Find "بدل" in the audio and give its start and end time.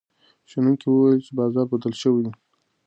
1.71-1.93